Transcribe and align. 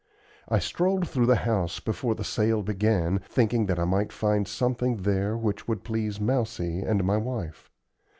I 0.49 0.57
strolled 0.57 1.07
through 1.07 1.27
the 1.27 1.35
house 1.45 1.79
before 1.79 2.15
the 2.15 2.23
sale 2.23 2.63
began, 2.63 3.19
thinking 3.19 3.67
that 3.67 3.77
I 3.77 3.85
might 3.85 4.11
find 4.11 4.47
something 4.47 5.03
there 5.03 5.37
which 5.37 5.67
would 5.67 5.83
please 5.83 6.19
Mousie 6.19 6.79
and 6.81 7.03
my 7.03 7.17
wife. 7.17 7.69